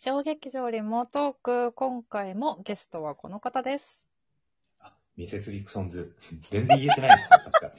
[0.00, 4.08] 小劇場リモートーク、今回もゲストはこの方です。
[4.78, 6.16] あミセスフィクションズ。
[6.52, 7.72] 全然言えてないですね、確か。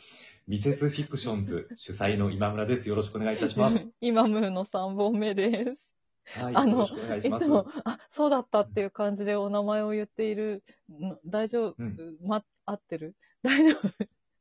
[0.46, 2.90] ミセスフィクションズ主催の今村です。
[2.90, 3.88] よろしくお願いいたします。
[4.02, 5.94] 今ムーの3本目です。
[6.38, 7.46] はい、あのよろしくお願いします。
[7.46, 13.16] いつも、あ、そうだったっていう感じでお名前を言っているの、大丈夫、うんま、合ってる？
[13.44, 13.90] 大丈夫？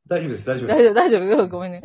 [0.09, 0.83] 大丈夫です、大丈夫です。
[0.83, 1.43] 大丈夫、大丈夫？
[1.45, 1.83] うんごめんね。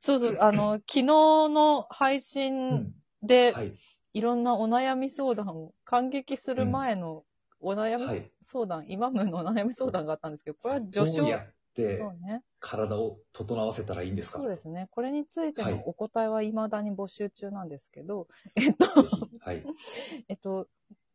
[0.00, 2.94] そうそう、あの、昨日の配う信ん。
[3.22, 3.72] で、はい。
[4.16, 7.24] いろんなお悩み相談を、感激する前の
[7.60, 12.42] お悩みはい相談、今ムーのお悩み相談があったんですけど、これは序章どうやってそうね。
[12.58, 14.38] 体を整わせたらいいんですか？
[14.38, 14.88] そうですね。
[14.90, 19.28] これについてはいのお答えは未だに募集中なんですけど、えっと、ぜひ。
[19.38, 19.64] はい。
[20.28, 20.66] えっと、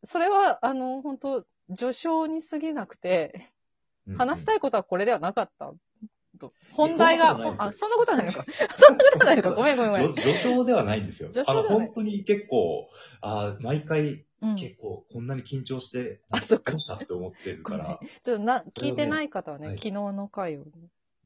[0.03, 1.45] それは、あの、本当
[1.75, 3.51] 序章に過ぎなくて、
[4.15, 4.57] 話したい。
[4.57, 5.73] いことはこれではなかった
[6.41, 6.53] と。
[6.71, 8.45] 本題が、あ、そそんなことは ないのか。
[8.77, 9.51] そんなことはないのか。
[9.53, 10.07] ごめんごめんごめん。
[10.15, 11.29] 序序章ではないんですよ。
[11.47, 12.89] あの、本当に結構、
[13.21, 14.55] あ毎回うん。
[14.55, 20.65] 結構こんなに緊張して、あそっかどうしたって思ってるから、ちょっとな、聞いてない方はね、はい昨日の回を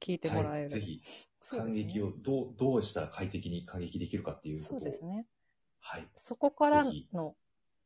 [0.02, 0.72] 聞いてもらえる。
[0.72, 1.02] はい、ぜひ、
[1.50, 4.80] 感激をどう、どうしたら快適に感激できるかっていうことを。
[4.80, 5.26] そうですね。
[5.80, 6.08] はい。
[6.16, 7.36] そこからの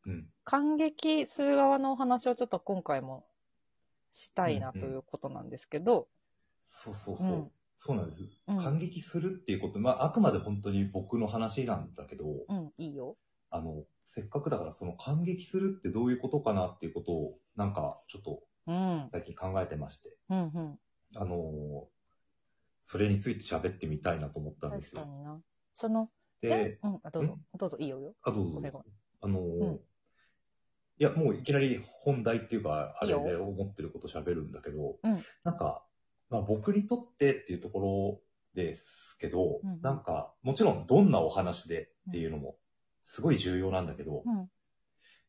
[0.06, 0.28] うん。
[0.44, 3.26] 感激する側のお話をちょっと今回も
[4.12, 6.08] したいなということなんですけど、
[6.70, 7.28] そうそうそう。
[7.28, 8.20] うんそうなんです。
[8.48, 13.16] うん感激するっていうこと、まあ、あくまで本当に僕の話なんだけど、うん、いいよ。
[13.50, 20.80] あの、せっかくだからその感激するってどういうことかなっていうことを、なんかちょっとうん、最近考えてまして、うん、うん。
[21.16, 22.00] あのー
[22.84, 25.02] それについて喋ってみたいなと思ったんですよ。
[25.02, 25.40] 確かにな。
[25.74, 26.10] その、
[26.42, 28.16] でえ、うん、あどうぞ、どうぞ、いいよよ。
[28.24, 28.84] あ、どうぞどうぞ。
[29.22, 29.80] あのーうん
[31.02, 35.86] いや、もういきなり本題っていうか、あれいいよで思ってること喋るんだけど、うんなんか、
[36.30, 37.80] まあ僕にとってっていうとこ
[38.56, 42.58] ろですけど、うんなんか、もちろんどんなお話でっていうのも
[43.02, 44.50] すごい重要なんだけど、うん、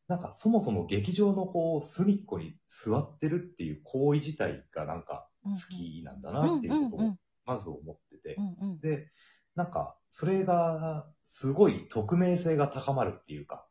[0.07, 8.37] なんかそもそも劇場のこう隅っこに座ってるっていう行為自体がなんか好きなんだなっていうことをまず思ってて。
[8.81, 9.07] で、
[9.55, 13.65] なんかそれがすごい匿名性が高まるっていうか、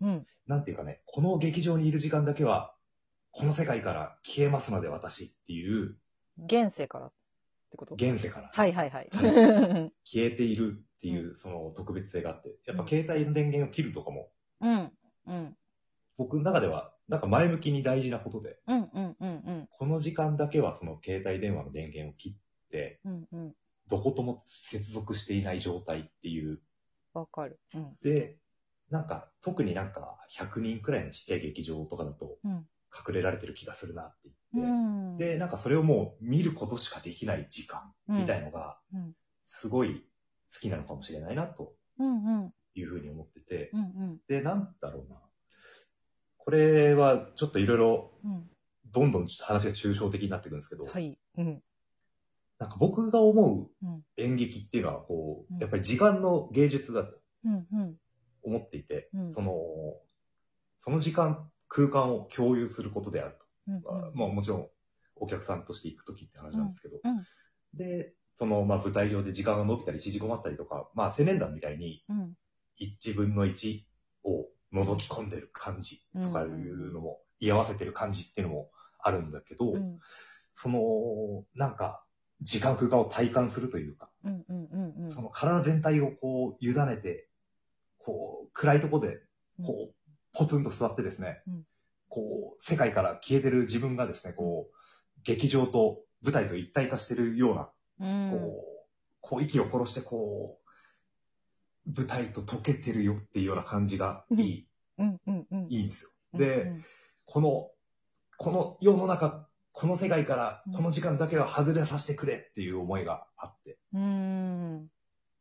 [0.00, 2.74] うん、なんていうかね、この劇場にいる時間だけは、
[3.30, 5.96] この世界から消えますので私っていう、
[6.44, 7.12] 現世からっ
[7.70, 7.94] てこと？
[7.94, 8.50] 現世から。
[8.52, 9.08] はいはいはい。
[10.04, 14.92] 消えているっていう、その特別性があって、やっぱ携帯の電源を切るとかも、うん、
[15.26, 15.56] うん、
[16.16, 23.54] 僕の中では、なんか前向きに大事なことで、うん、うん、うん、うん、この時間だけはその携帯電話の電源を切って、うん、うん。
[23.88, 26.60] どことも接続していない状態っていう。
[27.14, 27.58] わかる。
[27.74, 28.36] うん、で、
[28.90, 32.66] なんか、特になんか100人くらいのちっちゃい劇場とかだと、うん。
[32.92, 35.16] 隠れられてる気がするなってう言って、ん。
[35.18, 38.46] で、なんかそれをもう見ることしかできない時間みたいな。
[38.46, 40.04] のが、うん、すごい
[40.52, 41.74] 好きなのかもしれないなと
[42.74, 45.20] いうふうに思ってて、うん、うん、で、なんだろうな。
[46.38, 48.50] これはちょっといろいろ、うん。
[48.90, 51.18] どんどん話が抽象的になっていくんですけど、はい。
[51.36, 51.62] うん、
[52.58, 57.20] なんか僕が思ううん、演劇っていうのは、こうやっぱり時間の芸術だと
[58.42, 59.52] 思っていて、うんその、
[60.78, 63.82] その時間、空間を共有することであるうん。
[63.82, 64.12] と。
[64.14, 64.68] まあもちろん、
[65.16, 67.24] お客さんとして行くときって話なんですけど、うんうん
[67.74, 72.34] で、その、まあ舞台上で時間が伸びたり縮こまったりとか、まあ青年団みたいに、うん、
[72.76, 73.86] 一分の一
[74.24, 78.70] を覗き込んでる感じとかいうのも、居合わせてる感じっていうのも
[79.00, 79.98] あるんだけど、うん、
[80.54, 82.04] その、なんか、
[82.40, 85.12] 時間空間を体感するというか、うん、うん、うん、うん。
[85.12, 87.28] その体全体をこう、委ねて、
[87.98, 89.20] こう、暗いとこで、
[89.64, 89.94] こう、
[90.32, 91.62] ポツンと座ってですね、うん。
[92.08, 94.76] こう、世界から消えてる自分がですね、こう、
[95.24, 98.78] 劇場と舞台と一体化してるような、うん、こう、
[99.20, 100.58] こう息を殺して、こ
[101.86, 104.68] う、舞台と溶けてるよっていうような感じがいい、
[104.98, 105.66] うん、うん、うん。
[105.68, 106.10] いいんですよ。
[106.34, 106.72] うん、で、
[107.24, 107.70] この、
[108.36, 110.72] この世の中、この世界からうん。
[110.74, 113.78] この時間だけは外れさせてくれっていう思いがあって。
[113.92, 114.88] うん、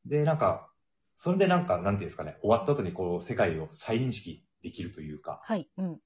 [0.05, 0.69] で、なんか、
[1.15, 5.70] それでなんか、なんていうんですかね、終わった後にこう、世界を再認識できるというか、はい。
[5.78, 5.99] うん、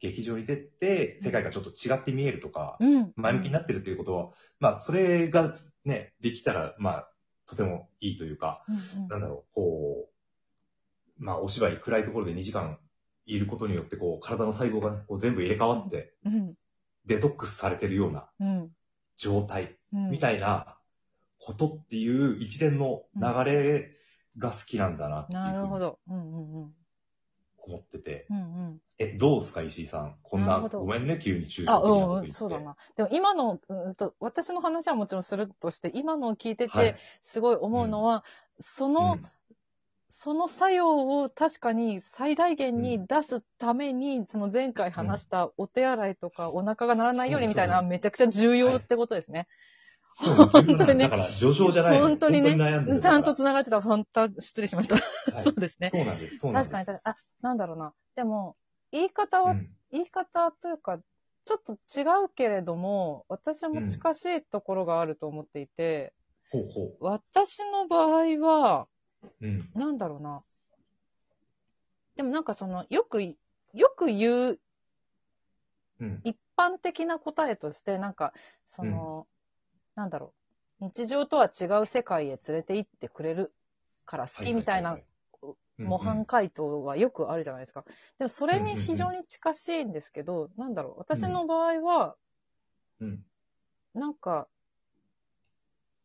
[0.00, 3.12] 劇場に出て、世界がちょっと違って見えるとか、うん。
[3.16, 7.08] 前向きになってるということは、まあ、それがね、できたら、まあ、
[7.46, 9.08] とてもいいというか、うん、うん。
[9.08, 10.08] なんだろう、こ
[11.18, 12.78] う、まあ、お芝居暗いところで2時間
[13.26, 16.54] いることによって、こう、体の細胞がね、こう全部入れ替わって、うん、
[17.06, 18.70] デトックスされてるようなうん、
[19.16, 20.10] 状態うん。
[20.10, 20.76] みたいな
[21.38, 23.90] ことっていう一連の流れ
[24.38, 26.72] が好きなんだなっていうふうに
[27.64, 28.26] 思ってて。
[28.30, 28.80] うん、うん。
[28.98, 30.16] え、どうですか、石井さん？
[30.22, 32.26] こんな、なるほどごめんね、急に抽あ、象的なこと言って。
[32.26, 32.76] うん、そうだな。
[32.96, 38.24] でも今の、うんと、私の話はもちろんするとして、今のを聞いててはい、すごい思うのは、
[38.58, 39.22] その、うん
[40.14, 49.48] その作用を確かに最大限に出すために、その前回話したお手洗いとかお腹が鳴らないようにみたいな、そうですめちゃくちゃ重要ってことですね。
[50.12, 52.56] そう、本当にねだから、序章じゃないの本当にね
[53.00, 53.80] ちゃんと繋がってた。
[53.80, 54.96] 本当、失礼しました。
[54.96, 55.00] ら
[55.34, 55.90] はい そうですね。
[55.90, 56.38] そうなんです。
[56.38, 56.70] そうなんです。
[56.72, 57.94] 確かに、あ、なんだろうな。
[58.14, 58.56] でも、
[58.90, 60.98] 言い方は、うん言い方というか、
[61.44, 66.14] ちょっと違うけれども、私も近しいところがあると思っていて、
[66.50, 68.88] ほうほ私の場合は、
[69.22, 69.46] う。
[69.46, 69.70] うん。
[69.74, 70.42] なんだろうな。
[72.16, 73.36] でもなんかその、よくい、
[73.74, 74.60] よく言う
[76.00, 76.20] うん。
[76.24, 78.32] 一般的な答えとして、なんか、
[78.64, 79.26] その、
[79.94, 80.32] なんだろ
[80.80, 80.84] う。
[80.84, 83.52] 日常とは違う世界へ連れて行ってくれる
[84.04, 84.98] から好きみたいな
[85.78, 87.84] 模範回答はよくあるじゃないですか。
[88.18, 90.98] でもそれに非常に近しいんですけど、なんだろう。
[90.98, 92.16] 私の場合は、
[93.00, 93.24] うん。
[93.94, 94.48] なんか、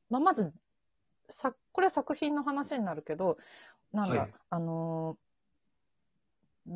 [0.10, 0.54] まあ、まず、
[1.30, 3.38] さ、これは作品の話になるけど、
[3.94, 5.28] なんだ、はいあのー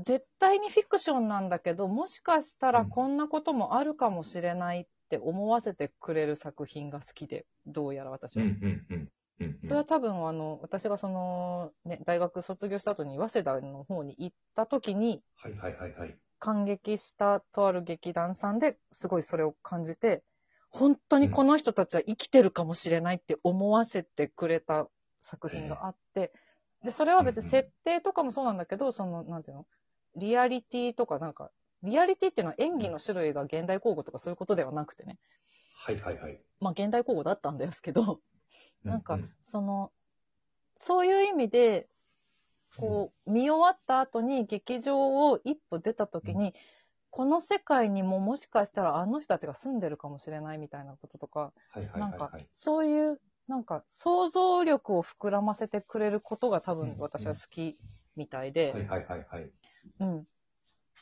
[0.04, 4.88] 絶対にフィクションなんだけど、もしかしたらうんこんなこともあるかもしれない
[5.18, 8.44] って思わせてくれる作品が好きで、どうやら私うん。
[8.44, 8.48] は。
[8.48, 8.86] うん。
[8.90, 9.10] うん。
[9.42, 9.58] うん。
[9.62, 16.18] それは多分、あの、私がその、ね、大学卒業した後に、早稲田の方に行った時に、はいはいはいはい。
[16.40, 20.24] 感激したとある劇団さんですごいそれを感じて、
[20.70, 24.88] 本当にこの人たちは生きてるかもしれないって思わせてくれた
[25.20, 26.32] 作品があって、
[26.84, 29.66] で、それは別に設定とかもそうなんだけど、その、なんていうの？
[30.16, 31.52] リアリティとかなんか、
[31.84, 35.18] リアリティっていうのは演技の種類が現代交互とかそういうことではなくてね。
[35.76, 36.40] はいはいはい。
[36.60, 38.20] まあ現代交互だったんですけど、
[38.84, 39.92] なんかその、
[40.76, 41.88] そういう意味で、
[42.78, 46.54] こう、見終わった後に劇場を一歩出た時に、
[47.10, 57.78] この世界にももしかしたらあの人たちが住んでるかもしれないみたいなこととか、はいはいなんかそういう、なんか、想像力を膨らませてくれることが多分うん私は好き
[58.16, 59.52] みたいで、はいはいはいはい。
[60.00, 60.28] うん。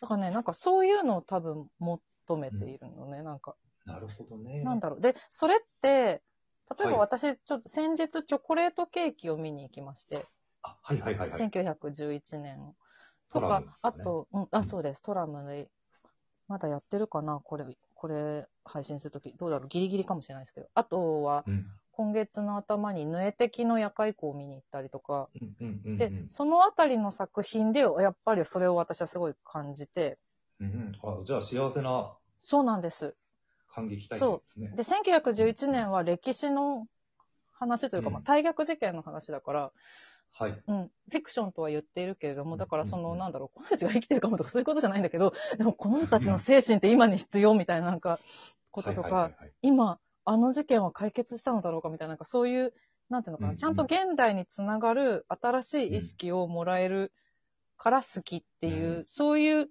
[0.02, 2.02] だからね、なんかそういうのを多分求
[2.38, 3.56] めているのね、なんか。
[3.86, 4.64] なるほどね。
[4.64, 5.02] なんだろう。
[5.02, 6.22] で、それって、
[6.78, 10.28] 例えばはい私、ちょっと先日チョコレートケーキを見に行きまして、
[10.62, 11.40] あ、はいはいはいはい。
[11.40, 12.76] 1911年
[13.30, 15.70] とかねあと、うん、あ、そうです、トラムで、
[16.48, 17.40] まだやってるかな？
[17.44, 17.66] これ、
[17.96, 19.68] これ、配信するとき、どうだろう？
[19.68, 20.68] ギリギリかもしれないですけど。
[20.74, 21.66] あとは、うん。
[22.00, 25.28] 今月の頭に、ヌエテキの夜会校を見に行ったりとか。
[25.86, 30.18] して、そのあたりの作品で、やっぱりそれを私はすごい感じて、
[30.62, 31.20] うんうん。
[31.22, 33.18] あ、じゃあ幸せなそうなんです。
[33.68, 34.72] 感激体験ですね。
[34.78, 36.88] で、1911年は歴史の
[37.52, 39.72] 話というか、うんまあ、大逆事件の話だから、
[40.32, 40.58] はい。
[40.68, 48.22] うん、フィクションとは言っているけれども、だからその、なんだろう、この人たちが生きてるかもとかそういうことじゃないんだけど、でもこの人たちの精神って今に必要みたいななんか、
[48.72, 49.32] こととか
[49.62, 52.72] 今、あの事件は解決したのだろうかみたいな、なんかそういう、
[53.10, 53.58] なんていうのかな、うんうん。
[53.58, 57.12] ちゃんと現代につながる新しい意識をもらえる
[57.78, 59.04] から好きっていう、うん。
[59.08, 59.70] そういう、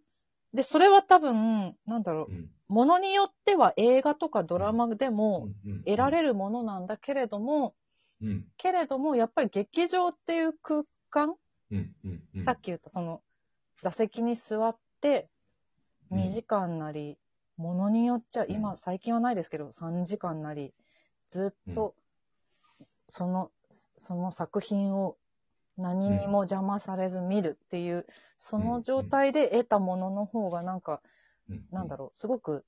[0.52, 2.50] で、それは多分、なんだろう、うん。
[2.66, 5.72] ものによっては映画とかドラマでもうん。
[5.72, 5.82] うん。
[5.84, 7.76] 得られるものなんだけれども、
[8.20, 8.44] うん。
[8.56, 11.36] けれども、やっぱり劇場っていう空間、
[11.70, 11.94] うん。
[12.04, 12.22] うん。
[12.34, 12.42] うん。
[12.42, 13.22] さっき言ったその、
[13.80, 15.28] 座席に座って、
[16.10, 16.22] うん。
[16.22, 17.16] 2時間なり、
[17.58, 18.50] ものによっちゃ、うん。
[18.50, 20.72] 今、最近はないですけど、3時間なり、
[21.28, 21.94] ずっと、
[23.08, 25.16] その、その作品を
[25.76, 28.06] 何にも邪魔されず見るっていう、
[28.38, 31.02] その状態で得たものの方がなんか、
[31.50, 31.64] うん。
[31.70, 32.64] なんだろう、すごく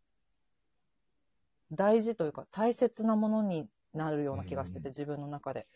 [1.73, 4.93] 大事というか大切なものになるような気がしてて、うん。
[4.93, 5.67] 自分の中で。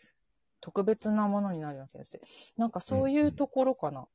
[0.60, 2.22] 特別なものになるような気がして。
[2.56, 4.06] なんかそういうところかな。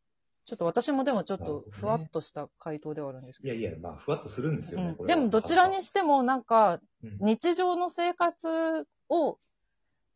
[0.49, 3.53] ちょっと私もでもちょっとふわっとした回答ではあるんですけど。
[3.53, 4.95] いやいや、まあ、ふわっとするんですよね。
[4.99, 9.37] うんでもどちらにしてもなんかうん日常の生活を、う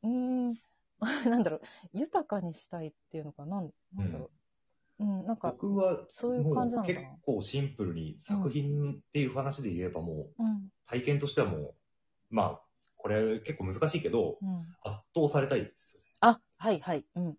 [0.03, 0.53] ーん、
[1.29, 1.61] なんだろう、
[1.91, 3.61] 豊かにしたいっていうのかな、
[3.93, 4.31] なんだろ
[4.99, 5.03] う。
[5.03, 11.75] うん、なんか、僕は、そういう感じな結構シンプルに作品っていう話で言えばもう、うん、体験としてはもう、
[12.29, 12.61] まあ、
[12.95, 14.65] これ結構難しいけど、うん。
[14.81, 15.99] 圧倒されたいです。
[16.21, 17.37] あ、はいはい、うん。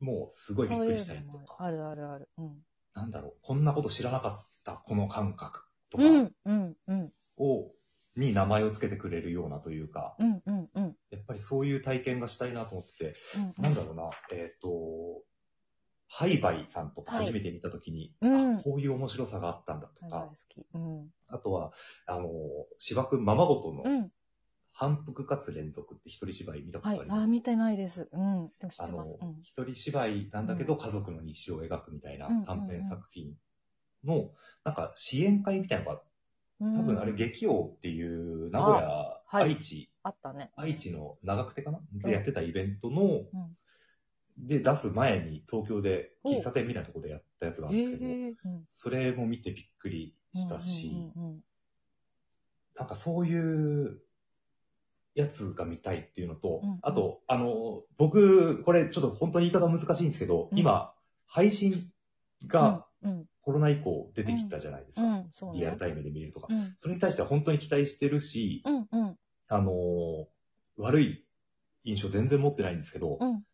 [0.00, 2.28] もうすごいびっくりしたいそういうのもとか、あるあるある。
[2.38, 2.56] うん。
[2.94, 7.70] なんだろう、こんなこと知らなかった、この感覚とかうん、うん、うん、を、
[8.16, 10.96] に名前をつけてくれるようなというか、うん、うん、うん。
[11.10, 15.22] やっぱりそういう体験がしたいなと思ってて、うんなんだろうな、えっ、と、
[16.08, 20.66] ハイバイさんとか初めて見たときに、うんあこういう面白さがあったんだとかはい大好、き。
[20.74, 21.08] うん。
[21.28, 21.72] あとは、
[22.06, 22.30] あの、
[22.78, 24.10] 芝生ままごとのうん。
[24.78, 26.98] 反復かつ連続って一人芝居見たことはい。
[26.98, 27.28] あ、あります？
[27.30, 28.10] 見てないです。
[28.12, 28.50] うん。
[28.60, 29.18] でも知っあのてます。
[29.22, 29.36] うん。
[29.40, 33.32] 一人芝居なんだけど家族の日常を描くみたいなうん短編作品
[34.04, 34.30] の、
[34.64, 36.02] なんか支援会みたいなのが、
[36.78, 38.82] 多分あれうん劇王っていう名古屋、
[39.26, 40.50] はい愛知、あったね。
[40.56, 41.80] 愛知の長久手かな？
[41.94, 44.46] でやってたイベントの、うん。
[44.46, 51.40] で出す前に東京で喫茶店みたいなところでやったやつがあるんですけど、えうんそれも見てびっくりしたし、うんうんうん
[52.78, 54.02] なんかそういう
[55.16, 60.92] やつが見たいっていうのと、うんうんあと、あの、僕、これちょっと本当に言い方難しいんですけど、うん今、
[61.26, 61.90] 配信
[62.46, 65.02] がうんコロナ以降出てきたじゃないですか。
[65.02, 65.60] うん、うん、そうね。
[65.60, 66.48] リアルタイムで見れるとか。
[66.50, 69.18] うん、それに対しては本当に期待してるし、うん、うん、
[69.48, 70.24] あのー
[70.78, 71.24] 悪い
[71.84, 73.44] 印象全然持ってないんですけど、うん。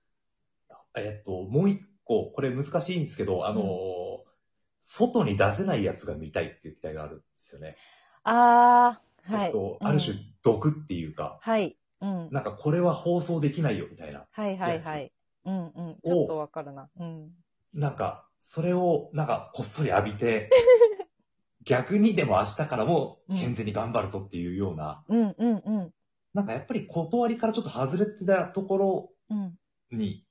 [0.96, 4.22] えっと、もう一個、これ難しいんですけど、あのーうん
[4.84, 7.76] 外に出せないやつが見たいっていう期待があるんですよね。
[8.24, 9.46] あー、はい。
[9.46, 11.76] えっと、うんある種毒っていうか、はい。
[12.00, 12.28] うん。
[12.30, 14.26] なんかこれは放送できないよみたいな。
[14.30, 15.12] はいはいはい。
[15.44, 15.98] うんうん。
[16.04, 16.88] ちょっとわかるな。
[16.98, 17.30] うん。
[17.74, 20.50] なんか、それを、なんか、こっそり浴びて、
[21.64, 25.94] 逆にでも明日からも健全に頑張るぞっていうような、うんうんうん。
[26.34, 29.58] なんかやっぱり断りからちょっと外れてたところうん
[29.90, 30.24] に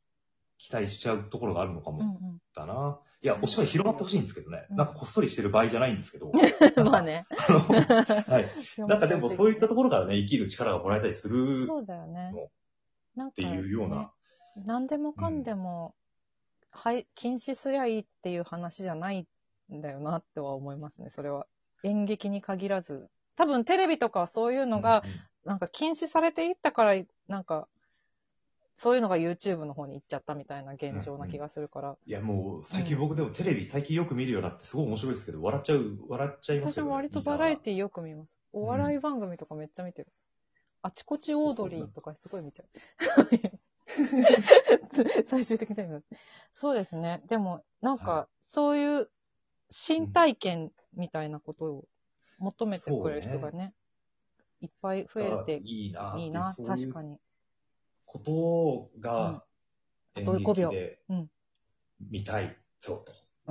[0.58, 2.42] 期待しちゃうところがあるのかもうんうん。
[2.54, 3.00] だな。
[3.24, 4.66] いや、お芝居広がってほしいんですけどね。
[4.72, 6.32] うんなんかこっそりしてる場合じゃないんですけど。
[6.84, 7.28] まあね。
[7.38, 8.46] あのはい。
[8.78, 12.50] なんかでもそういったところからね、生きる力がもらえたりするっそうだよねの。
[13.16, 13.98] なんか、ていうような。
[13.98, 14.08] ね
[14.56, 15.96] 何でもかんでも、
[16.72, 19.28] はい、禁止すりゃいいっていう話じゃない
[19.72, 21.46] んだよなっては思いますね、それは。
[21.84, 23.10] 演劇に限らず。
[23.36, 25.04] 多分テレビとかそういうのが、
[25.46, 27.68] なんか禁止されていったから、なんか、
[28.82, 31.98] そういうのが YouTube の方に行っちゃったみたいな現状な気がするから。
[32.04, 36.90] いや、もう、最近僕でもテレビ最近よく見るようになってすごい面白いですけど、笑っちゃう、笑っちゃいますよね。
[36.90, 38.32] 私も割とバラエィティよく見ます。
[38.54, 40.08] お笑い番組とかめっちゃ見てる。
[40.82, 42.68] あちこちオードリーとかすごい見ちゃう。
[45.28, 45.76] 最終的に。
[46.52, 47.22] そうですね。
[47.28, 49.12] でも、なんはか、そういう
[49.70, 51.86] 新体験みたいなことを
[52.40, 53.76] 求めてくれる人がね、
[54.60, 56.16] いっぱい増えていいな。
[56.18, 57.20] いいな、確かに。
[58.12, 58.20] こ
[58.94, 59.46] とが、
[60.16, 61.30] 演あと5秒劇でうん。
[62.10, 63.14] 見たいぞと。